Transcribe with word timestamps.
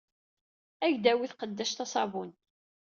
Ad 0.85 0.87
ak-d-tawey 0.91 1.29
tqeddact 1.29 1.79
aṣabun. 1.85 2.31